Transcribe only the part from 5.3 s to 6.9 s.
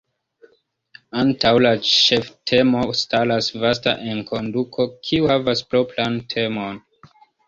havas propran temon.